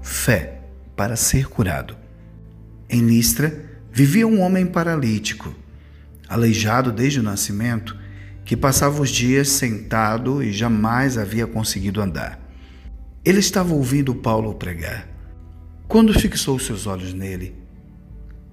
Fé 0.00 0.60
para 0.96 1.16
ser 1.16 1.48
curado. 1.48 1.96
Em 2.88 3.00
Listra 3.06 3.64
vivia 3.92 4.26
um 4.26 4.40
homem 4.40 4.66
paralítico, 4.66 5.54
aleijado 6.28 6.92
desde 6.92 7.20
o 7.20 7.22
nascimento, 7.22 7.96
que 8.44 8.56
passava 8.56 9.00
os 9.00 9.10
dias 9.10 9.48
sentado 9.48 10.42
e 10.42 10.52
jamais 10.52 11.16
havia 11.16 11.46
conseguido 11.46 12.00
andar. 12.00 12.38
Ele 13.24 13.38
estava 13.38 13.74
ouvindo 13.74 14.14
Paulo 14.14 14.54
pregar. 14.54 15.08
Quando 15.86 16.18
fixou 16.18 16.58
seus 16.58 16.86
olhos 16.86 17.12
nele, 17.12 17.54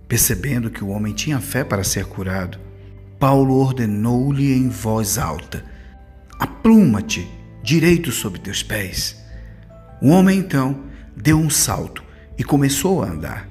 percebendo 0.07 0.69
que 0.69 0.83
o 0.83 0.89
homem 0.89 1.13
tinha 1.13 1.39
fé 1.39 1.63
para 1.63 1.83
ser 1.83 2.05
curado, 2.05 2.59
Paulo 3.19 3.55
ordenou-lhe 3.55 4.53
em 4.53 4.69
voz 4.69 5.17
alta: 5.17 5.63
Apruma-te 6.39 7.27
direito 7.67 8.13
sobre 8.13 8.39
teus 8.39 8.63
pés. 8.63 9.21
O 10.01 10.07
homem 10.07 10.39
então 10.39 10.85
deu 11.13 11.37
um 11.37 11.49
salto 11.49 12.01
e 12.37 12.43
começou 12.43 13.03
a 13.03 13.07
andar. 13.07 13.45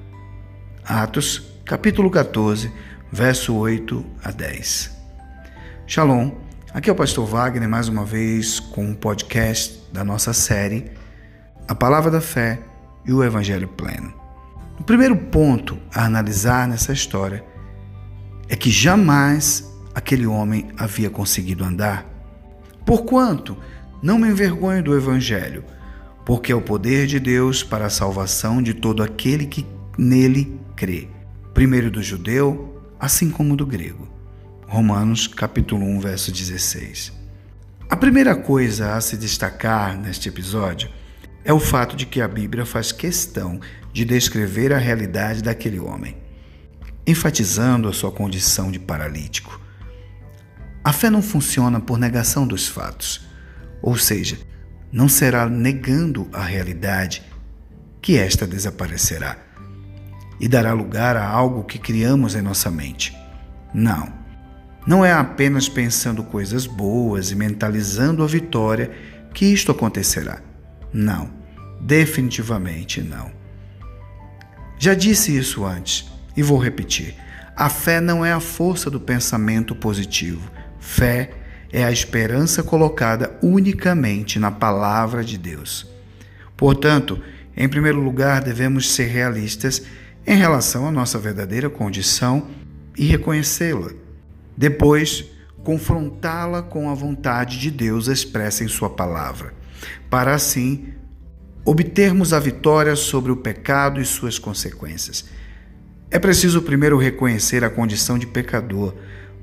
Atos, 0.83 1.53
capítulo 1.63 2.09
14, 2.09 2.71
verso 3.11 3.53
8 3.53 4.03
a 4.23 4.31
10. 4.31 4.89
Shalom, 5.85 6.31
aqui 6.73 6.89
é 6.89 6.93
o 6.93 6.95
pastor 6.95 7.27
Wagner 7.27 7.69
mais 7.69 7.89
uma 7.89 8.03
vez 8.03 8.59
com 8.59 8.85
um 8.85 8.95
podcast 8.95 9.83
da 9.93 10.03
nossa 10.03 10.33
série 10.33 10.89
A 11.67 11.75
Palavra 11.75 12.09
da 12.09 12.19
Fé 12.19 12.59
e 13.05 13.13
o 13.13 13.23
Evangelho 13.23 13.67
Pleno. 13.67 14.11
O 14.79 14.83
primeiro 14.83 15.15
ponto 15.15 15.77
a 15.93 16.05
analisar 16.05 16.67
nessa 16.67 16.91
história 16.91 17.45
é 18.49 18.55
que 18.55 18.71
jamais 18.71 19.71
aquele 19.93 20.25
homem 20.25 20.71
havia 20.75 21.11
conseguido 21.11 21.63
andar. 21.63 22.03
Porquanto 22.83 23.55
não 24.07 24.17
me 24.17 24.29
envergonho 24.29 24.81
do 24.81 24.95
Evangelho, 24.95 25.65
porque 26.25 26.53
é 26.53 26.55
o 26.55 26.61
poder 26.61 27.07
de 27.07 27.19
Deus 27.19 27.61
para 27.61 27.87
a 27.87 27.89
salvação 27.89 28.63
de 28.63 28.73
todo 28.73 29.03
aquele 29.03 29.45
que 29.45 29.67
nele 29.97 30.57
crê, 30.77 31.09
primeiro 31.53 31.91
do 31.91 32.01
judeu, 32.01 32.81
assim 32.97 33.29
como 33.29 33.53
do 33.53 33.65
grego. 33.65 34.07
Romanos 34.65 35.27
capítulo 35.27 35.83
1, 35.85 35.99
verso 35.99 36.31
16. 36.31 37.11
A 37.89 37.97
primeira 37.97 38.33
coisa 38.33 38.95
a 38.95 39.01
se 39.01 39.17
destacar 39.17 39.97
neste 39.97 40.29
episódio 40.29 40.89
é 41.43 41.51
o 41.51 41.59
fato 41.59 41.93
de 41.93 42.05
que 42.05 42.21
a 42.21 42.29
Bíblia 42.29 42.65
faz 42.65 42.93
questão 42.93 43.59
de 43.91 44.05
descrever 44.05 44.71
a 44.71 44.77
realidade 44.77 45.43
daquele 45.43 45.81
homem, 45.81 46.15
enfatizando 47.05 47.89
a 47.89 47.93
sua 47.93 48.13
condição 48.13 48.71
de 48.71 48.79
paralítico. 48.79 49.59
A 50.81 50.93
fé 50.93 51.09
não 51.09 51.21
funciona 51.21 51.81
por 51.81 51.99
negação 51.99 52.47
dos 52.47 52.69
fatos, 52.69 53.27
ou 53.81 53.97
seja, 53.97 54.37
não 54.91 55.09
será 55.09 55.47
negando 55.49 56.27
a 56.31 56.43
realidade 56.43 57.23
que 58.01 58.17
esta 58.17 58.47
desaparecerá 58.47 59.37
e 60.39 60.47
dará 60.47 60.73
lugar 60.73 61.17
a 61.17 61.27
algo 61.27 61.63
que 61.63 61.79
criamos 61.79 62.35
em 62.35 62.41
nossa 62.41 62.69
mente. 62.69 63.15
Não. 63.73 64.11
Não 64.85 65.03
é 65.03 65.11
apenas 65.11 65.67
pensando 65.67 66.23
coisas 66.23 66.65
boas 66.65 67.31
e 67.31 67.35
mentalizando 67.35 68.23
a 68.23 68.27
vitória 68.27 68.91
que 69.33 69.45
isto 69.45 69.71
acontecerá. 69.71 70.41
Não. 70.93 71.29
Definitivamente 71.81 73.01
não. 73.01 73.31
Já 74.79 74.93
disse 74.93 75.35
isso 75.35 75.65
antes 75.65 76.09
e 76.35 76.41
vou 76.41 76.57
repetir. 76.57 77.15
A 77.55 77.69
fé 77.69 77.99
não 77.99 78.23
é 78.23 78.31
a 78.31 78.39
força 78.39 78.89
do 78.89 78.99
pensamento 78.99 79.75
positivo. 79.75 80.49
Fé 80.79 81.31
é 81.31 81.46
a 81.83 81.91
esperança 81.91 82.63
colocada 82.63 83.37
unicamente 83.41 84.39
na 84.39 84.51
palavra 84.51 85.23
de 85.23 85.37
Deus. 85.37 85.87
Portanto, 86.55 87.21
em 87.55 87.67
primeiro 87.67 87.99
lugar, 87.99 88.41
devemos 88.41 88.91
ser 88.91 89.05
realistas 89.05 89.83
em 90.25 90.37
relação 90.37 90.87
à 90.87 90.91
nossa 90.91 91.17
verdadeira 91.17 91.69
condição 91.69 92.47
e 92.97 93.05
reconhecê-la. 93.05 93.91
Depois, 94.55 95.25
confrontá-la 95.63 96.61
com 96.61 96.89
a 96.89 96.93
vontade 96.93 97.59
de 97.59 97.69
Deus 97.69 98.07
expressa 98.07 98.63
em 98.63 98.67
Sua 98.67 98.89
palavra, 98.89 99.53
para 100.09 100.33
assim 100.33 100.93
obtermos 101.65 102.31
a 102.31 102.39
vitória 102.39 102.95
sobre 102.95 103.31
o 103.31 103.35
pecado 103.35 103.99
e 103.99 104.05
suas 104.05 104.39
consequências. 104.39 105.25
É 106.09 106.17
preciso 106.17 106.61
primeiro 106.61 106.97
reconhecer 106.97 107.63
a 107.65 107.69
condição 107.69 108.17
de 108.17 108.25
pecador 108.25 108.95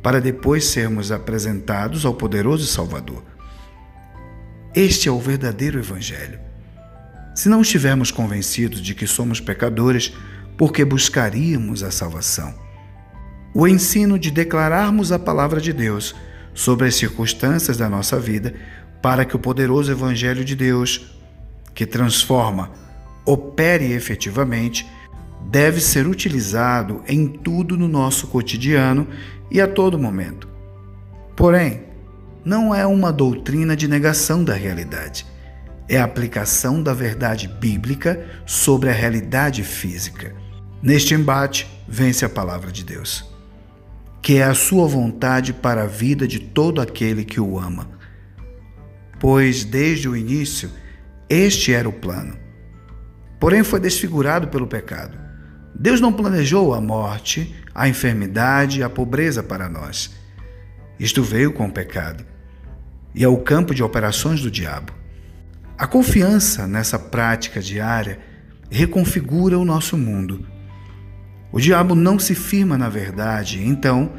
para 0.05 0.21
depois 0.21 0.67
sermos 0.67 1.11
apresentados 1.11 2.05
ao 2.05 2.13
poderoso 2.13 2.67
Salvador. 2.67 3.25
Este 4.75 5.09
é 5.09 5.11
o 5.11 5.19
verdadeiro 5.19 5.79
Evangelho. 5.79 6.39
Se 7.35 7.49
não 7.49 7.63
estivermos 7.63 8.11
convencidos 8.11 8.83
de 8.83 8.95
que 8.95 9.07
somos 9.07 9.41
pecadores, 9.41 10.13
por 10.59 10.75
que 10.75 10.85
buscaríamos 10.85 11.83
a 11.83 11.91
salvação? 11.91 12.55
O 13.55 13.67
ensino 13.67 14.19
de 14.19 14.31
declararmos 14.31 15.11
a 15.11 15.19
palavra 15.19 15.59
de 15.59 15.73
Deus 15.73 16.15
sobre 16.53 16.87
as 16.87 16.97
circunstâncias 16.97 17.79
da 17.79 17.89
nossa 17.89 18.21
vida 18.21 18.55
para 19.01 19.25
que 19.25 19.35
o 19.35 19.39
poderoso 19.39 19.91
Evangelho 19.91 20.45
de 20.45 20.55
Deus, 20.55 21.17
que 21.75 21.87
transforma, 21.87 22.73
opere 23.25 23.93
efetivamente, 23.93 24.87
deve 25.51 25.81
ser 25.81 26.07
utilizado 26.07 27.03
em 27.07 27.27
tudo 27.27 27.77
no 27.77 27.87
nosso 27.87 28.27
cotidiano 28.27 29.07
e 29.51 29.61
a 29.61 29.69
todo 29.69 29.99
momento. 29.99 30.49
Porém, 31.37 31.85
não 32.45 32.75
é 32.75 32.87
uma 32.87 33.13
doutrina 33.13 33.77
de 33.77 33.89
negação 33.89 34.45
da 34.45 34.55
realidade. 34.55 35.27
É 35.89 35.99
a 35.99 36.05
aplicação 36.05 36.83
da 36.83 36.93
verdade 36.93 37.49
bíblica 37.49 38.25
sobre 38.47 38.91
a 38.91 38.93
realidade 38.93 39.63
física. 39.63 40.35
Neste 40.83 41.15
embate, 41.15 41.67
vence 41.89 42.25
a 42.25 42.29
palavra 42.29 42.71
de 42.71 42.85
Deus, 42.85 43.25
que 44.21 44.37
é 44.37 44.45
a 44.45 44.55
sua 44.55 44.87
vontade 44.87 45.53
para 45.53 45.85
a 45.85 45.87
vida 45.87 46.27
de 46.27 46.39
todo 46.39 46.81
aquele 46.81 47.25
que 47.25 47.41
o 47.41 47.59
ama. 47.59 47.89
Pois, 49.19 49.65
desde 49.65 50.09
o 50.09 50.17
início, 50.17 50.71
este 51.29 51.73
era 51.73 51.89
o 51.89 51.93
plano. 51.93 52.37
Porém, 53.41 53.63
foi 53.63 53.81
desfigurado 53.81 54.49
pelo 54.49 54.67
pecado. 54.67 55.24
Deus 55.75 56.01
não 56.01 56.13
planejou 56.13 56.73
a 56.73 56.81
morte, 56.81 57.55
a 57.75 57.89
enfermidade 57.89 58.83
a 58.83 58.89
pobreza 58.89 59.43
para 59.43 59.69
nós. 59.69 60.11
Isto 60.99 61.23
veio 61.23 61.53
com 61.53 61.67
o 61.67 61.73
pecado 61.73 62.25
e 63.15 63.25
é 63.25 63.29
o 63.29 63.39
campo 63.39 63.75
de 63.75 63.83
operações 63.83 64.41
do 64.41 64.51
diabo. 64.51 64.93
A 65.77 65.87
confiança 65.87 66.69
nessa 66.69 66.99
prática 66.99 67.61
diária 67.61 68.21
reconfigura 68.71 69.59
o 69.59 69.65
nosso 69.65 69.97
mundo. 69.97 70.47
O 71.51 71.61
diabo 71.61 71.95
não 71.95 72.19
se 72.19 72.35
firma 72.35 72.79
na 72.79 72.89
verdade, 72.89 73.65
então, 73.65 74.13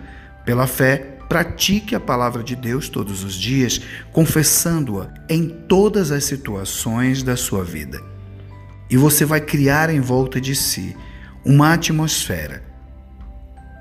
pela 0.45 0.67
fé, 0.67 1.17
pratique 1.27 1.95
a 1.95 1.99
palavra 1.99 2.43
de 2.43 2.55
Deus 2.55 2.87
todos 2.89 3.23
os 3.23 3.33
dias, 3.33 3.81
confessando-a 4.11 5.09
em 5.29 5.47
todas 5.47 6.11
as 6.11 6.25
situações 6.25 7.23
da 7.23 7.35
sua 7.35 7.63
vida. 7.63 8.01
E 8.89 8.97
você 8.97 9.25
vai 9.25 9.41
criar 9.41 9.89
em 9.89 9.99
volta 9.99 10.39
de 10.39 10.55
si 10.55 10.95
uma 11.45 11.73
atmosfera 11.73 12.63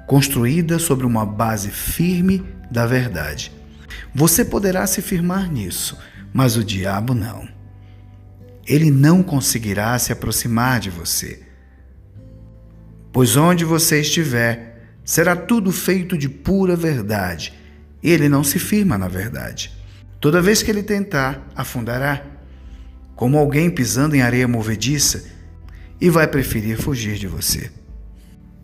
construída 0.07 0.79
sobre 0.79 1.07
uma 1.07 1.25
base 1.25 1.71
firme 1.71 2.45
da 2.71 2.87
verdade. 2.87 3.51
Você 4.15 4.45
poderá 4.45 4.87
se 4.87 5.01
firmar 5.01 5.51
nisso, 5.51 5.99
mas 6.33 6.57
o 6.57 6.65
diabo 6.65 7.15
não. 7.15 7.49
Ele 8.67 8.91
não 8.91 9.23
conseguirá 9.23 9.99
se 9.99 10.13
aproximar 10.13 10.79
de 10.79 10.91
você. 10.91 11.43
Pois 13.13 13.37
onde 13.37 13.65
você 13.65 14.01
estiver, 14.01 14.99
será 15.05 15.35
tudo 15.35 15.73
feito 15.73 16.19
de 16.19 16.29
pura 16.29 16.77
verdade. 16.77 17.55
Ele 18.03 18.29
não 18.29 18.45
se 18.45 18.59
firma 18.59 18.99
na 18.99 19.09
verdade. 19.09 19.73
Toda 20.21 20.43
vez 20.43 20.63
que 20.63 20.71
ele 20.71 20.83
tentar, 20.83 21.47
afundará, 21.55 22.25
como 23.15 23.39
alguém 23.39 23.71
pisando 23.71 24.17
em 24.17 24.23
areia 24.23 24.49
movediça 24.49 25.34
e 26.01 26.11
vai 26.11 26.27
preferir 26.27 26.81
fugir 26.81 27.17
de 27.17 27.27
você. 27.27 27.71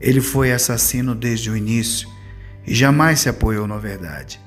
Ele 0.01 0.21
foi 0.21 0.53
assassino 0.53 1.15
desde 1.15 1.51
o 1.51 1.57
início 1.57 2.09
e 2.67 2.75
jamais 2.75 3.21
se 3.21 3.29
apoiou 3.29 3.67
na 3.67 3.79
verdade, 3.79 4.41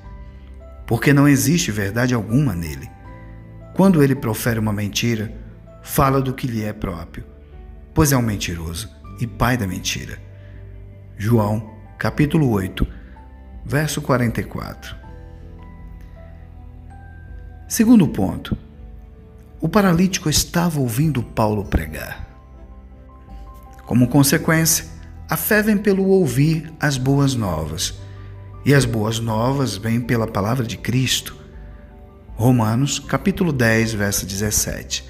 porque 0.86 1.12
não 1.12 1.28
existe 1.28 1.70
verdade 1.70 2.14
alguma 2.14 2.54
nele. 2.54 2.90
Quando 3.74 4.02
ele 4.02 4.14
profere 4.14 4.58
uma 4.58 4.72
mentira, 4.72 5.32
fala 5.82 6.20
do 6.20 6.34
que 6.34 6.46
lhe 6.46 6.62
é 6.64 6.72
próprio, 6.72 7.24
pois 7.92 8.12
é 8.12 8.16
um 8.16 8.22
mentiroso 8.22 8.88
e 9.20 9.26
pai 9.26 9.56
da 9.56 9.66
mentira. 9.66 10.18
João, 11.16 11.74
capítulo 11.98 12.50
8, 12.50 12.86
verso 13.64 14.00
44. 14.02 14.96
Segundo 17.68 18.06
ponto, 18.08 18.56
o 19.60 19.68
paralítico 19.68 20.28
estava 20.28 20.78
ouvindo 20.80 21.22
Paulo 21.22 21.64
pregar. 21.64 22.23
Como 23.86 24.08
consequência, 24.08 24.86
a 25.28 25.36
fé 25.36 25.62
vem 25.62 25.76
pelo 25.76 26.06
ouvir 26.06 26.72
as 26.80 26.96
boas 26.96 27.34
novas, 27.34 27.94
e 28.64 28.72
as 28.72 28.84
boas 28.84 29.18
novas 29.18 29.76
vêm 29.76 30.00
pela 30.00 30.26
palavra 30.26 30.64
de 30.64 30.78
Cristo. 30.78 31.36
Romanos, 32.34 32.98
capítulo 32.98 33.52
10, 33.52 33.92
verso 33.92 34.26
17. 34.26 35.04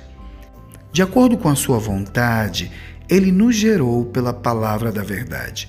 De 0.93 1.03
acordo 1.03 1.37
com 1.37 1.49
a 1.49 1.55
sua 1.55 1.79
vontade, 1.79 2.71
ele 3.09 3.31
nos 3.31 3.55
gerou 3.55 4.07
pela 4.07 4.33
palavra 4.33 4.91
da 4.91 5.03
verdade, 5.03 5.69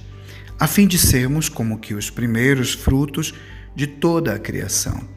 a 0.60 0.68
fim 0.68 0.88
de 0.88 0.98
sermos 0.98 1.48
como 1.48 1.80
que 1.80 1.94
os 1.94 2.10
primeiros 2.10 2.74
frutos 2.74 3.34
de 3.76 3.86
toda 3.86 4.34
a 4.34 4.40
criação. 4.40 5.08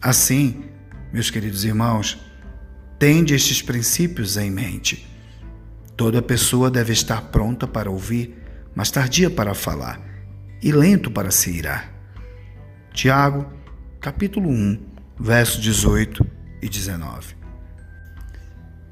Assim, 0.00 0.64
meus 1.12 1.30
queridos 1.30 1.64
irmãos, 1.64 2.18
tende 2.98 3.34
estes 3.34 3.60
princípios 3.60 4.36
em 4.36 4.50
mente. 4.50 5.11
Toda 5.96 6.22
pessoa 6.22 6.70
deve 6.70 6.92
estar 6.92 7.20
pronta 7.30 7.66
para 7.66 7.90
ouvir, 7.90 8.36
mas 8.74 8.90
tardia 8.90 9.30
para 9.30 9.54
falar 9.54 10.00
e 10.62 10.72
lento 10.72 11.10
para 11.10 11.30
se 11.30 11.50
irar. 11.50 11.92
Tiago, 12.92 13.46
capítulo 14.00 14.48
1, 14.48 14.80
versos 15.18 15.60
18 15.62 16.26
e 16.62 16.68
19. 16.68 17.36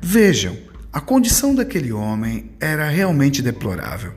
Vejam, 0.02 0.56
a 0.92 1.00
condição 1.00 1.54
daquele 1.54 1.92
homem 1.92 2.52
era 2.60 2.88
realmente 2.88 3.42
deplorável. 3.42 4.14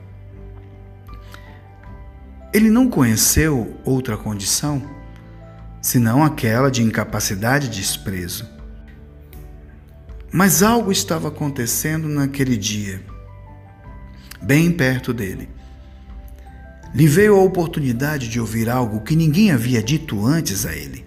Ele 2.52 2.70
não 2.70 2.88
conheceu 2.88 3.80
outra 3.84 4.16
condição 4.16 4.82
senão 5.80 6.24
aquela 6.24 6.70
de 6.70 6.82
incapacidade 6.82 7.66
e 7.66 7.70
desprezo. 7.70 8.48
Mas 10.36 10.64
algo 10.64 10.90
estava 10.90 11.28
acontecendo 11.28 12.08
naquele 12.08 12.56
dia, 12.56 13.00
bem 14.42 14.68
perto 14.72 15.14
dele. 15.14 15.48
Lhe 16.92 17.06
veio 17.06 17.36
a 17.36 17.42
oportunidade 17.44 18.28
de 18.28 18.40
ouvir 18.40 18.68
algo 18.68 19.02
que 19.02 19.14
ninguém 19.14 19.52
havia 19.52 19.80
dito 19.80 20.26
antes 20.26 20.66
a 20.66 20.74
ele. 20.74 21.06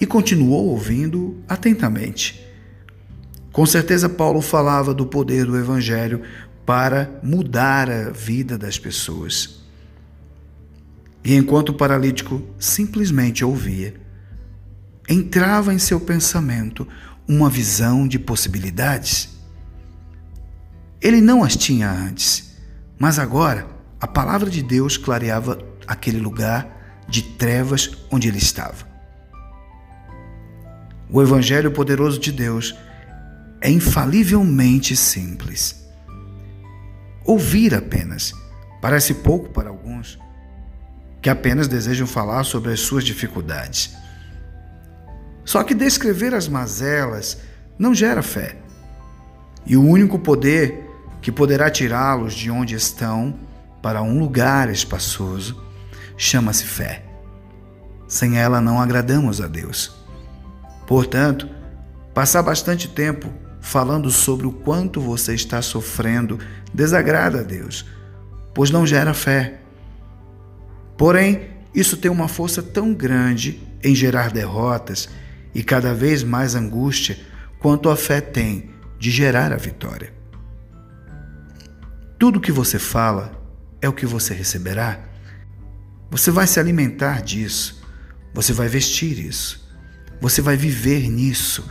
E 0.00 0.06
continuou 0.06 0.68
ouvindo 0.68 1.42
atentamente. 1.48 2.46
Com 3.50 3.66
certeza, 3.66 4.08
Paulo 4.08 4.40
falava 4.40 4.94
do 4.94 5.04
poder 5.04 5.44
do 5.44 5.58
Evangelho 5.58 6.22
para 6.64 7.10
mudar 7.24 7.90
a 7.90 8.10
vida 8.10 8.56
das 8.56 8.78
pessoas. 8.78 9.64
E 11.24 11.34
enquanto 11.34 11.70
o 11.70 11.74
paralítico 11.74 12.40
simplesmente 12.56 13.44
ouvia, 13.44 13.94
entrava 15.08 15.74
em 15.74 15.78
seu 15.80 15.98
pensamento 15.98 16.86
uma 17.28 17.50
visão 17.50 18.08
de 18.08 18.18
possibilidades. 18.18 19.28
Ele 21.00 21.20
não 21.20 21.44
as 21.44 21.54
tinha 21.54 21.90
antes, 21.90 22.56
mas 22.98 23.18
agora 23.18 23.66
a 24.00 24.06
palavra 24.06 24.48
de 24.48 24.62
Deus 24.62 24.96
clareava 24.96 25.58
aquele 25.86 26.18
lugar 26.18 27.04
de 27.06 27.22
trevas 27.22 27.90
onde 28.10 28.28
ele 28.28 28.38
estava. 28.38 28.88
O 31.10 31.22
Evangelho 31.22 31.70
poderoso 31.70 32.18
de 32.18 32.32
Deus 32.32 32.74
é 33.60 33.70
infalivelmente 33.70 34.96
simples. 34.96 35.86
Ouvir 37.24 37.74
apenas 37.74 38.32
parece 38.80 39.14
pouco 39.14 39.50
para 39.50 39.68
alguns 39.68 40.18
que 41.20 41.28
apenas 41.28 41.66
desejam 41.66 42.06
falar 42.06 42.44
sobre 42.44 42.72
as 42.72 42.80
suas 42.80 43.04
dificuldades. 43.04 43.94
Só 45.48 45.64
que 45.64 45.72
descrever 45.72 46.34
as 46.34 46.46
mazelas 46.46 47.38
não 47.78 47.94
gera 47.94 48.20
fé. 48.20 48.58
E 49.64 49.78
o 49.78 49.82
único 49.82 50.18
poder 50.18 50.86
que 51.22 51.32
poderá 51.32 51.70
tirá-los 51.70 52.34
de 52.34 52.50
onde 52.50 52.74
estão 52.74 53.34
para 53.80 54.02
um 54.02 54.18
lugar 54.18 54.68
espaçoso 54.68 55.58
chama-se 56.18 56.64
fé. 56.64 57.02
Sem 58.06 58.38
ela 58.38 58.60
não 58.60 58.78
agradamos 58.78 59.40
a 59.40 59.46
Deus. 59.46 59.96
Portanto, 60.86 61.48
passar 62.12 62.42
bastante 62.42 62.86
tempo 62.86 63.32
falando 63.58 64.10
sobre 64.10 64.46
o 64.46 64.52
quanto 64.52 65.00
você 65.00 65.32
está 65.32 65.62
sofrendo 65.62 66.38
desagrada 66.74 67.40
a 67.40 67.42
Deus, 67.42 67.86
pois 68.52 68.70
não 68.70 68.86
gera 68.86 69.14
fé. 69.14 69.60
Porém, 70.94 71.48
isso 71.74 71.96
tem 71.96 72.10
uma 72.10 72.28
força 72.28 72.62
tão 72.62 72.92
grande 72.92 73.66
em 73.82 73.94
gerar 73.94 74.30
derrotas 74.30 75.08
e 75.58 75.62
cada 75.64 75.92
vez 75.92 76.22
mais 76.22 76.54
angústia 76.54 77.18
quanto 77.58 77.90
a 77.90 77.96
fé 77.96 78.20
tem 78.20 78.70
de 78.96 79.10
gerar 79.10 79.52
a 79.52 79.56
vitória. 79.56 80.14
Tudo 82.16 82.40
que 82.40 82.52
você 82.52 82.78
fala 82.78 83.32
é 83.82 83.88
o 83.88 83.92
que 83.92 84.06
você 84.06 84.32
receberá. 84.32 85.00
Você 86.12 86.30
vai 86.30 86.46
se 86.46 86.60
alimentar 86.60 87.22
disso, 87.22 87.82
você 88.32 88.52
vai 88.52 88.68
vestir 88.68 89.18
isso, 89.18 89.68
você 90.20 90.40
vai 90.40 90.56
viver 90.56 91.10
nisso 91.10 91.68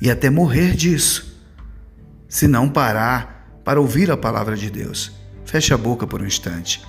e 0.00 0.08
até 0.12 0.30
morrer 0.30 0.76
disso. 0.76 1.36
Se 2.28 2.46
não 2.46 2.68
parar 2.68 3.60
para 3.64 3.80
ouvir 3.80 4.12
a 4.12 4.16
palavra 4.16 4.56
de 4.56 4.70
Deus, 4.70 5.10
feche 5.44 5.74
a 5.74 5.76
boca 5.76 6.06
por 6.06 6.22
um 6.22 6.26
instante 6.26 6.84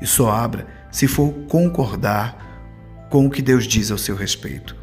e 0.00 0.06
só 0.06 0.30
abra 0.30 0.68
se 0.92 1.08
for 1.08 1.32
concordar 1.48 3.08
com 3.10 3.26
o 3.26 3.30
que 3.30 3.42
Deus 3.42 3.66
diz 3.66 3.90
ao 3.90 3.98
seu 3.98 4.14
respeito. 4.14 4.78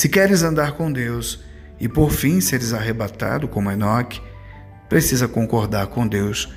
Se 0.00 0.08
queres 0.08 0.42
andar 0.42 0.78
com 0.78 0.90
Deus 0.90 1.40
e 1.78 1.86
por 1.86 2.10
fim 2.10 2.40
seres 2.40 2.72
arrebatado 2.72 3.46
como 3.46 3.70
Enoque, 3.70 4.18
precisa 4.88 5.28
concordar 5.28 5.88
com 5.88 6.08
Deus, 6.08 6.48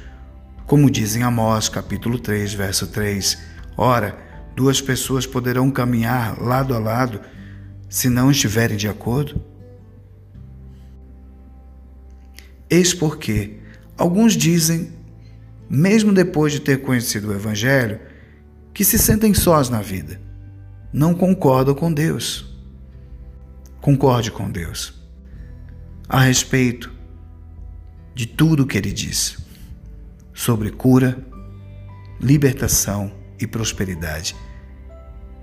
como 0.66 0.90
diz 0.90 1.18
em 1.18 1.24
Amós 1.24 1.68
capítulo 1.68 2.18
3, 2.18 2.54
verso 2.54 2.88
3. 2.88 3.38
Ora, 3.76 4.18
duas 4.56 4.80
pessoas 4.80 5.28
poderão 5.28 5.70
caminhar 5.70 6.42
lado 6.42 6.74
a 6.74 6.80
lado 6.80 7.20
se 7.90 8.08
não 8.08 8.32
estiverem 8.32 8.78
de 8.78 8.88
acordo? 8.88 9.42
Eis 12.70 12.94
porque 12.94 13.58
alguns 13.98 14.38
dizem 14.38 14.94
mesmo 15.70 16.14
depois 16.14 16.54
de 16.54 16.62
ter 16.62 16.82
conhecido 16.82 17.28
o 17.28 17.36
Evangelho, 17.36 18.00
que 18.74 18.86
se 18.86 18.98
sentem 18.98 19.34
sós 19.34 19.68
na 19.68 19.82
vida. 19.82 20.18
Não 20.94 21.14
concordam 21.14 21.76
com 21.76 21.92
Deus. 21.92 22.53
Concorde 23.84 24.32
com 24.32 24.50
Deus 24.50 24.94
a 26.08 26.22
respeito 26.22 26.90
de 28.16 28.26
tudo 28.26 28.64
o 28.64 28.66
que 28.66 28.78
Ele 28.78 28.94
diz 28.94 29.38
sobre 30.34 30.72
cura, 30.72 31.18
libertação 32.18 33.14
e 33.38 33.46
prosperidade. 33.46 34.38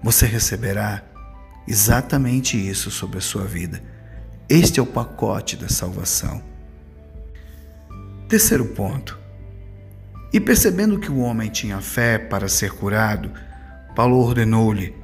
Você 0.02 0.24
receberá 0.24 1.04
exatamente 1.68 2.56
isso 2.56 2.90
sobre 2.90 3.18
a 3.18 3.20
sua 3.20 3.44
vida. 3.44 3.82
Este 4.48 4.80
é 4.80 4.82
o 4.82 4.86
pacote 4.86 5.54
da 5.54 5.68
salvação. 5.68 6.42
Terceiro 8.26 8.64
ponto 8.68 9.18
e 10.32 10.40
percebendo 10.40 10.98
que 10.98 11.10
o 11.10 11.18
homem 11.18 11.50
tinha 11.50 11.78
fé 11.82 12.16
para 12.16 12.48
ser 12.48 12.72
curado, 12.72 13.30
Paulo 13.94 14.16
ordenou-lhe: 14.16 14.98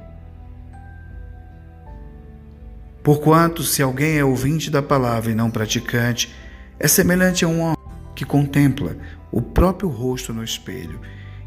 Porquanto, 3.07 3.63
se 3.63 3.81
alguém 3.81 4.17
é 4.17 4.25
ouvinte 4.25 4.69
da 4.69 4.81
palavra 4.81 5.31
e 5.31 5.33
não 5.33 5.49
praticante, 5.49 6.35
é 6.77 6.89
semelhante 6.89 7.45
a 7.45 7.47
um 7.47 7.61
homem 7.61 7.77
que 8.13 8.25
contempla 8.25 8.97
o 9.31 9.41
próprio 9.41 9.87
rosto 9.87 10.33
no 10.33 10.43
espelho 10.43 10.99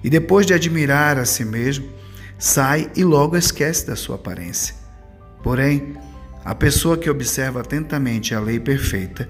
e, 0.02 0.08
depois 0.08 0.46
de 0.46 0.54
admirar 0.54 1.18
a 1.18 1.26
si 1.26 1.44
mesmo, 1.44 1.86
sai 2.38 2.90
e 2.96 3.04
logo 3.04 3.36
esquece 3.36 3.86
da 3.86 3.94
sua 3.94 4.14
aparência. 4.14 4.74
Porém, 5.42 5.98
a 6.42 6.54
pessoa 6.54 6.96
que 6.96 7.10
observa 7.10 7.60
atentamente 7.60 8.34
a 8.34 8.40
lei 8.40 8.58
perfeita, 8.58 9.28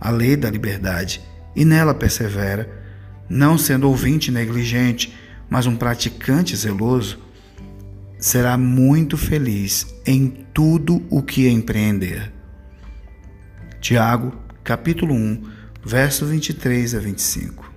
a 0.00 0.10
lei 0.10 0.34
da 0.34 0.50
liberdade, 0.50 1.22
e 1.54 1.64
nela 1.64 1.94
persevera, 1.94 2.68
não 3.28 3.56
sendo 3.56 3.88
ouvinte 3.88 4.32
negligente, 4.32 5.16
mas 5.48 5.64
um 5.64 5.76
praticante 5.76 6.56
zeloso, 6.56 7.20
será 8.18 8.56
muito 8.58 9.16
feliz 9.16 9.86
em 10.06 10.46
tudo 10.52 11.06
o 11.10 11.22
que 11.22 11.48
empreender. 11.48 12.32
Tiago, 13.80 14.32
capítulo 14.64 15.14
1, 15.14 15.42
verso 15.84 16.26
23 16.26 16.94
a 16.94 16.98
25. 16.98 17.72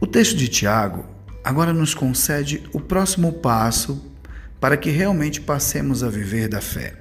O 0.00 0.06
texto 0.06 0.36
de 0.36 0.48
Tiago 0.48 1.06
agora 1.42 1.72
nos 1.72 1.94
concede 1.94 2.62
o 2.72 2.80
próximo 2.80 3.32
passo 3.32 4.12
para 4.60 4.76
que 4.76 4.90
realmente 4.90 5.40
passemos 5.40 6.02
a 6.02 6.08
viver 6.08 6.48
da 6.48 6.60
fé. 6.60 6.94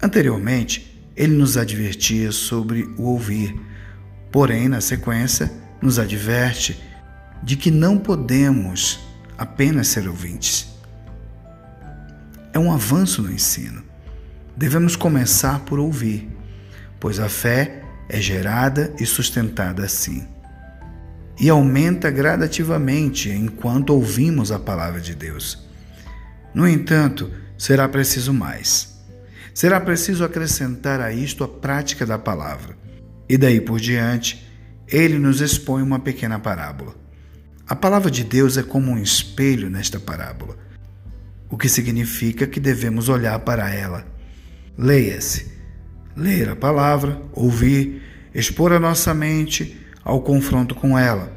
Anteriormente, 0.00 1.06
ele 1.16 1.34
nos 1.34 1.56
advertia 1.56 2.32
sobre 2.32 2.84
o 2.96 3.04
ouvir 3.04 3.54
Porém, 4.32 4.66
na 4.66 4.80
sequência, 4.80 5.52
nos 5.80 5.98
adverte 5.98 6.82
de 7.42 7.54
que 7.54 7.70
não 7.70 7.98
podemos 7.98 8.98
apenas 9.42 9.88
ser 9.88 10.08
ouvintes. 10.08 10.68
É 12.52 12.58
um 12.58 12.72
avanço 12.72 13.20
no 13.22 13.32
ensino. 13.32 13.82
Devemos 14.56 14.94
começar 14.94 15.60
por 15.60 15.80
ouvir, 15.80 16.30
pois 17.00 17.18
a 17.18 17.28
fé 17.28 17.82
é 18.08 18.20
gerada 18.20 18.94
e 19.00 19.04
sustentada 19.04 19.84
assim. 19.84 20.28
E 21.40 21.48
aumenta 21.48 22.08
gradativamente 22.08 23.30
enquanto 23.30 23.90
ouvimos 23.90 24.52
a 24.52 24.60
palavra 24.60 25.00
de 25.00 25.14
Deus. 25.14 25.66
No 26.54 26.68
entanto, 26.68 27.30
será 27.58 27.88
preciso 27.88 28.32
mais. 28.32 28.92
será 29.52 29.80
preciso 29.80 30.24
acrescentar 30.24 31.00
a 31.00 31.12
isto 31.12 31.42
a 31.42 31.48
prática 31.48 32.06
da 32.06 32.18
palavra. 32.18 32.76
E 33.28 33.36
daí 33.36 33.60
por 33.60 33.80
diante, 33.80 34.46
ele 34.86 35.18
nos 35.18 35.40
expõe 35.40 35.82
uma 35.82 35.98
pequena 35.98 36.38
parábola. 36.38 37.01
A 37.72 37.74
palavra 37.74 38.10
de 38.10 38.22
Deus 38.22 38.58
é 38.58 38.62
como 38.62 38.90
um 38.90 38.98
espelho 38.98 39.70
nesta 39.70 39.98
parábola, 39.98 40.58
o 41.48 41.56
que 41.56 41.70
significa 41.70 42.46
que 42.46 42.60
devemos 42.60 43.08
olhar 43.08 43.38
para 43.38 43.72
ela. 43.72 44.06
Leia-se. 44.76 45.50
Ler 46.14 46.50
a 46.50 46.54
palavra, 46.54 47.22
ouvir, 47.32 48.02
expor 48.34 48.74
a 48.74 48.78
nossa 48.78 49.14
mente 49.14 49.80
ao 50.04 50.20
confronto 50.20 50.74
com 50.74 50.98
ela. 50.98 51.34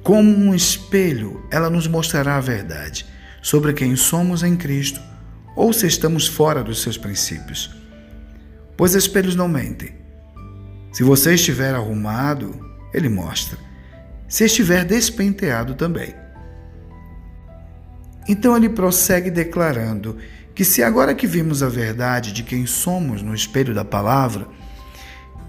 Como 0.00 0.30
um 0.30 0.54
espelho, 0.54 1.44
ela 1.50 1.68
nos 1.68 1.88
mostrará 1.88 2.36
a 2.36 2.40
verdade 2.40 3.04
sobre 3.42 3.72
quem 3.72 3.96
somos 3.96 4.44
em 4.44 4.56
Cristo 4.56 5.00
ou 5.56 5.72
se 5.72 5.88
estamos 5.88 6.28
fora 6.28 6.62
dos 6.62 6.82
seus 6.82 6.96
princípios. 6.96 7.74
Pois 8.76 8.94
espelhos 8.94 9.34
não 9.34 9.48
mentem. 9.48 9.92
Se 10.92 11.02
você 11.02 11.34
estiver 11.34 11.74
arrumado, 11.74 12.54
ele 12.94 13.08
mostra. 13.08 13.65
Se 14.28 14.44
estiver 14.44 14.84
despenteado 14.84 15.74
também. 15.74 16.14
Então 18.28 18.56
ele 18.56 18.68
prossegue 18.68 19.30
declarando 19.30 20.16
que, 20.54 20.64
se 20.64 20.82
agora 20.82 21.14
que 21.14 21.26
vimos 21.26 21.62
a 21.62 21.68
verdade 21.68 22.32
de 22.32 22.42
quem 22.42 22.66
somos 22.66 23.22
no 23.22 23.34
espelho 23.34 23.74
da 23.74 23.84
palavra, 23.84 24.48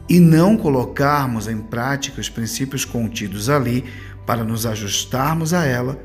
e 0.10 0.20
não 0.20 0.56
colocarmos 0.56 1.48
em 1.48 1.58
prática 1.58 2.22
os 2.22 2.30
princípios 2.30 2.86
contidos 2.86 3.50
ali 3.50 3.84
para 4.26 4.44
nos 4.44 4.66
ajustarmos 4.66 5.54
a 5.54 5.66
ela 5.66 6.00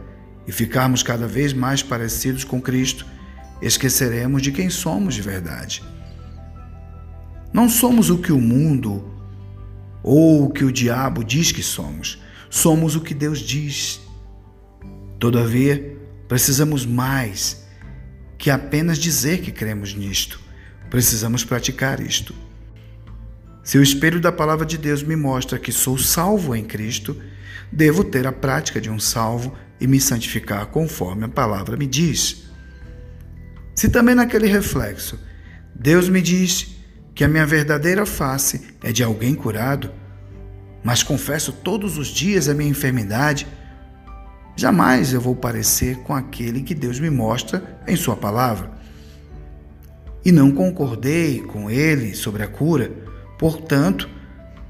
e 0.47 0.51
ficarmos 0.51 1.03
cada 1.03 1.27
vez 1.27 1.53
mais 1.53 1.83
parecidos 1.83 2.43
com 2.43 2.61
Cristo, 2.61 3.07
esqueceremos 3.61 4.43
de 4.43 4.51
quem 4.51 4.69
somos 4.69 5.15
de 5.15 5.23
verdade. 5.23 5.85
Não 7.53 7.69
somos 7.69 8.11
o 8.11 8.19
que 8.19 8.33
o 8.33 8.41
mundo 8.41 9.09
ou 10.03 10.47
o 10.47 10.51
que 10.51 10.65
o 10.65 10.73
diabo 10.73 11.23
diz 11.23 11.53
que 11.53 11.63
somos, 11.63 12.21
somos 12.53 12.95
o 12.95 13.01
que 13.01 13.15
Deus 13.15 13.39
diz. 13.39 13.99
Todavia, 15.19 15.97
precisamos 16.29 16.85
mais 16.85 17.67
que 18.37 18.51
apenas 18.51 18.99
dizer 18.99 19.41
que 19.41 19.51
cremos 19.51 19.95
nisto, 19.95 20.39
precisamos 20.91 21.47
praticar 21.47 21.99
isto. 21.99 22.35
Se 23.65 23.79
o 23.79 23.83
espelho 23.83 24.21
da 24.21 24.31
palavra 24.31 24.67
de 24.67 24.77
Deus 24.77 25.03
me 25.03 25.17
mostra 25.17 25.59
que 25.59 25.73
sou 25.73 25.97
salvo 25.97 26.55
em 26.55 26.63
Cristo, 26.63 27.17
devo 27.73 28.05
ter 28.05 28.27
a 28.27 28.33
prática 28.33 28.83
de 28.83 28.91
um 28.91 29.01
salvo 29.01 29.57
e 29.81 29.87
me 29.87 29.99
santificar 29.99 30.67
conforme 30.67 31.25
a 31.25 31.29
palavra 31.29 31.75
me 31.75 31.87
diz. 31.87 32.51
Se 33.75 33.89
também 33.89 34.15
naquele 34.15 34.47
reflexo 34.47 35.19
Deus 35.75 36.07
me 36.11 36.21
diz 36.21 36.77
que 37.15 37.25
a 37.25 37.29
minha 37.29 37.47
verdadeira 37.47 38.05
face 38.05 38.77
é 38.83 38.93
de 38.93 39.03
alguém 39.03 39.35
curado, 39.35 40.02
mas 40.83 41.03
confesso 41.03 41.53
todos 41.53 41.99
os 41.99 42.09
dias 42.09 42.49
a 42.49 42.55
minha 42.55 42.71
enfermidade, 42.71 43.47
jamais 44.57 45.13
eu 45.13 45.21
vou 45.21 45.35
parecer 45.35 45.99
com 45.99 46.15
aquele 46.15 46.63
que 46.63 46.75
Deus 46.75 46.99
me 46.99 47.11
mostra 47.11 47.81
em 47.87 47.97
Sua 47.97 48.17
palavra. 48.17 48.71
E 50.25 50.31
não 50.31 50.53
concordei 50.53 51.41
com 51.41 51.71
ele 51.71 52.15
sobre 52.15 52.43
a 52.43 52.49
cura, 52.49 52.91
portanto, 53.39 54.09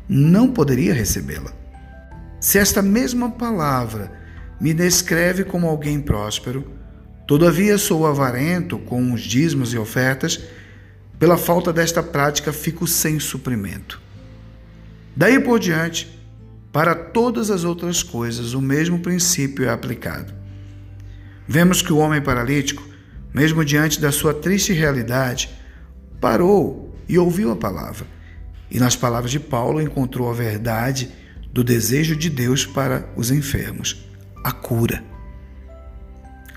não 0.08 0.50
poderia 0.50 0.94
recebê-la. 0.94 1.52
Se 2.40 2.58
esta 2.58 2.82
mesma 2.82 3.30
palavra 3.30 4.12
me 4.60 4.72
descreve 4.74 5.44
como 5.44 5.68
alguém 5.68 6.00
próspero, 6.00 6.82
Todavia 7.26 7.78
sou 7.78 8.06
avarento 8.06 8.78
com 8.78 9.12
os 9.12 9.22
dízimos 9.22 9.72
e 9.72 9.78
ofertas, 9.78 10.40
pela 11.18 11.38
falta 11.38 11.72
desta 11.72 12.02
prática 12.02 12.52
fico 12.52 12.86
sem 12.86 13.20
suprimento. 13.20 14.00
Daí 15.16 15.38
por 15.38 15.58
diante, 15.58 16.08
para 16.72 16.94
todas 16.94 17.50
as 17.50 17.64
outras 17.64 18.02
coisas, 18.02 18.54
o 18.54 18.60
mesmo 18.60 18.98
princípio 19.00 19.66
é 19.66 19.68
aplicado. 19.68 20.32
Vemos 21.46 21.82
que 21.82 21.92
o 21.92 21.98
homem 21.98 22.22
paralítico, 22.22 22.82
mesmo 23.34 23.64
diante 23.64 24.00
da 24.00 24.10
sua 24.10 24.32
triste 24.32 24.72
realidade, 24.72 25.50
parou 26.20 26.96
e 27.08 27.18
ouviu 27.18 27.50
a 27.50 27.56
palavra. 27.56 28.06
E 28.70 28.78
nas 28.78 28.96
palavras 28.96 29.30
de 29.30 29.38
Paulo 29.38 29.82
encontrou 29.82 30.30
a 30.30 30.34
verdade 30.34 31.10
do 31.52 31.62
desejo 31.62 32.16
de 32.16 32.30
Deus 32.30 32.64
para 32.64 33.06
os 33.14 33.30
enfermos, 33.30 34.08
a 34.42 34.50
cura. 34.50 35.04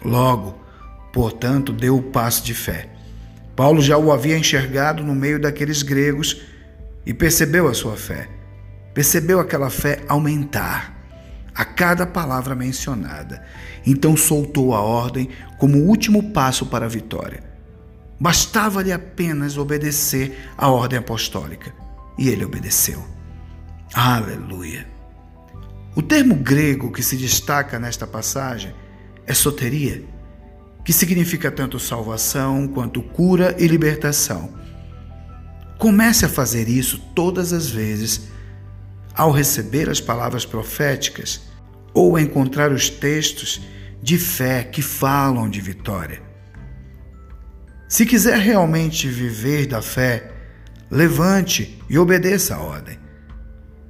Logo, 0.03 0.57
portanto, 1.12 1.74
deu 1.74 1.97
o 1.97 2.03
passo 2.03 2.45
de 2.45 2.53
fé. 2.53 2.89
Paulo 3.53 3.81
já 3.81 3.97
o 3.97 4.13
havia 4.13 4.38
enxergado 4.38 5.03
no 5.03 5.13
meio 5.13 5.41
daqueles 5.41 5.81
gregos 5.81 6.41
e 7.05 7.13
percebeu 7.13 7.67
a 7.67 7.74
sua 7.74 7.97
fé. 7.97 8.29
Percebeu 8.95 9.39
aquela 9.39 9.69
fé 9.69 10.01
aumentar 10.07 10.95
a 11.53 11.63
cada 11.63 12.07
palavra 12.07 12.55
mencionada. 12.55 13.43
Então 13.85 14.17
soltou 14.17 14.73
a 14.73 14.79
ordem 14.79 15.29
como 15.59 15.83
último 15.83 16.31
passo 16.31 16.65
para 16.65 16.85
a 16.85 16.89
vitória. 16.89 17.43
Bastava-lhe 18.19 18.93
apenas 18.93 19.57
obedecer 19.57 20.49
à 20.57 20.69
ordem 20.69 20.97
apostólica. 20.97 21.73
E 22.17 22.29
ele 22.29 22.45
obedeceu. 22.45 23.05
Aleluia! 23.93 24.87
O 25.93 26.01
termo 26.01 26.35
grego 26.35 26.91
que 26.91 27.03
se 27.03 27.17
destaca 27.17 27.77
nesta 27.77 28.07
passagem 28.07 28.73
é 29.27 29.33
soteria 29.33 30.03
que 30.85 30.93
significa 30.93 31.51
tanto 31.51 31.79
salvação 31.79 32.67
quanto 32.67 33.01
cura 33.01 33.55
e 33.57 33.67
libertação. 33.67 34.53
Comece 35.79 36.25
a 36.25 36.29
fazer 36.29 36.69
isso 36.69 36.99
todas 37.13 37.51
as 37.51 37.67
vezes 37.67 38.29
ao 39.15 39.31
receber 39.31 39.89
as 39.89 40.01
palavras 40.01 40.45
proféticas 40.45 41.41
ou 41.93 42.19
encontrar 42.19 42.72
os 42.72 42.89
textos 42.89 43.62
de 44.01 44.17
fé 44.17 44.63
que 44.63 44.81
falam 44.81 45.50
de 45.50 45.62
vitória. 45.62 46.22
Se 47.88 48.05
quiser 48.05 48.38
realmente 48.39 49.07
viver 49.07 49.67
da 49.67 49.81
fé, 49.81 50.31
levante 50.91 51.79
e 51.89 51.98
obedeça 51.98 52.55
a 52.55 52.60
ordem. 52.60 53.00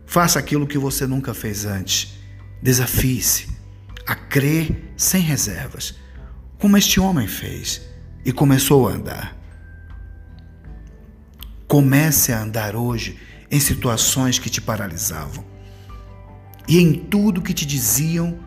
Faça 0.05 0.37
aquilo 0.37 0.67
que 0.67 0.77
você 0.77 1.07
nunca 1.07 1.33
fez 1.33 1.65
antes. 1.65 2.13
Desafie-se 2.61 3.47
a 4.05 4.15
crer 4.15 4.93
sem 4.95 5.21
reservas 5.21 5.95
como 6.59 6.77
este 6.77 6.99
homem 6.99 7.27
fez 7.27 7.81
e 8.23 8.31
começou 8.31 8.87
a 8.87 8.91
andar. 8.91 9.37
Comece 11.67 12.31
a 12.31 12.41
andar 12.41 12.75
hoje 12.75 13.19
em 13.49 13.59
situações 13.59 14.39
que 14.39 14.49
te 14.49 14.61
paralisavam 14.61 15.45
e 16.67 16.79
em 16.79 16.93
tudo 16.93 17.41
que 17.41 17.53
te 17.53 17.65
diziam 17.65 18.39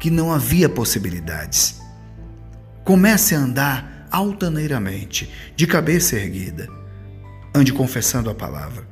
que 0.00 0.10
não 0.10 0.32
havia 0.32 0.68
possibilidades. 0.68 1.80
Comece 2.84 3.34
a 3.34 3.38
andar 3.38 4.06
altaneiramente, 4.10 5.30
de 5.54 5.66
cabeça 5.66 6.16
erguida. 6.16 6.68
Ande 7.54 7.72
confessando 7.72 8.30
a 8.30 8.34
palavra. 8.34 8.88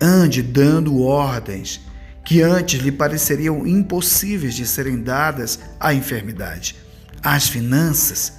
Ande 0.00 0.42
dando 0.42 1.00
ordens 1.00 1.80
que 2.24 2.42
antes 2.42 2.80
lhe 2.80 2.90
pareceriam 2.90 3.66
impossíveis 3.66 4.54
de 4.54 4.66
serem 4.66 5.02
dadas 5.02 5.60
à 5.78 5.94
enfermidade 5.94 6.76
às 7.22 7.48
finanças, 7.48 8.34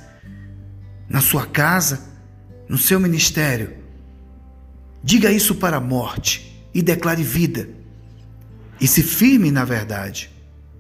na 1.08 1.22
sua 1.22 1.46
casa, 1.46 2.02
no 2.68 2.78
seu 2.78 3.00
ministério. 3.00 3.83
Diga 5.04 5.30
isso 5.30 5.56
para 5.56 5.78
a 5.78 5.82
morte 5.82 6.66
e 6.74 6.82
declare 6.82 7.22
vida. 7.22 7.68
E 8.80 8.88
se 8.88 9.04
firme 9.04 9.52
na 9.52 9.66
verdade. 9.66 10.32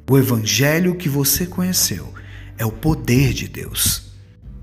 O 0.09 0.17
evangelho 0.17 0.95
que 0.95 1.09
você 1.09 1.45
conheceu 1.45 2.13
é 2.57 2.65
o 2.65 2.71
poder 2.71 3.33
de 3.33 3.47
Deus. 3.47 4.13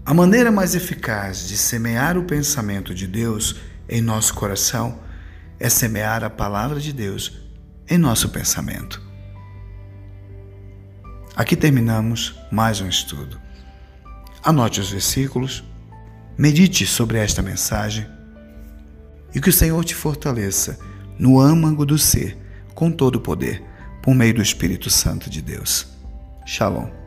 A 0.04 0.14
maneira 0.14 0.50
mais 0.50 0.74
eficaz 0.74 1.46
de 1.46 1.56
semear 1.56 2.16
o 2.16 2.24
pensamento 2.24 2.94
de 2.94 3.06
Deus 3.06 3.56
em 3.88 4.00
nosso 4.00 4.34
coração 4.34 4.98
é 5.58 5.68
semear 5.68 6.24
a 6.24 6.30
palavra 6.30 6.80
de 6.80 6.92
Deus 6.92 7.32
em 7.88 7.98
nosso 7.98 8.28
pensamento. 8.30 9.00
Aqui 11.34 11.56
terminamos 11.56 12.34
mais 12.50 12.80
um 12.80 12.88
estudo. 12.88 13.40
Anote 14.42 14.80
os 14.80 14.90
versículos, 14.90 15.64
medite 16.36 16.86
sobre 16.86 17.18
esta 17.18 17.42
mensagem 17.42 18.06
e 19.34 19.40
que 19.40 19.50
o 19.50 19.52
Senhor 19.52 19.84
te 19.84 19.94
fortaleça 19.94 20.78
no 21.18 21.38
âmago 21.38 21.84
do 21.84 21.98
ser, 21.98 22.36
com 22.74 22.90
todo 22.90 23.16
o 23.16 23.20
poder, 23.20 23.62
por 24.02 24.14
meio 24.14 24.34
do 24.34 24.42
Espírito 24.42 24.88
Santo 24.88 25.28
de 25.28 25.42
Deus. 25.42 25.86
Shalom. 26.46 26.99